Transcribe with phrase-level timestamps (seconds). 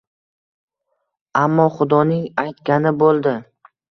[1.41, 3.35] Ammo xudoning aytgani bo’ldi